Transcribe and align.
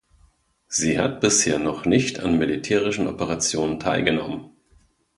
Sie 0.67 0.97
hat 0.97 1.21
bisher 1.21 1.59
noch 1.59 1.85
nicht 1.85 2.21
an 2.21 2.39
militärischen 2.39 3.05
Operationen 3.07 3.79
teilgenommen. 3.79 4.49